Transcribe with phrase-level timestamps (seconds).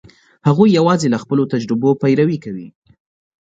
[0.47, 2.67] هغوی یواځې له خپلو تجربو پیروي کوي.